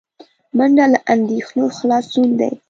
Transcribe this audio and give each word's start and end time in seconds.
منډه 0.57 0.85
له 0.93 0.99
اندېښنو 1.13 1.65
خلاصون 1.77 2.29
دی 2.39 2.51